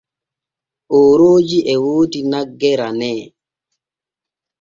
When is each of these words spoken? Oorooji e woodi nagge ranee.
Oorooji 0.97 1.59
e 1.73 1.75
woodi 1.83 2.19
nagge 2.31 2.71
ranee. 2.79 3.21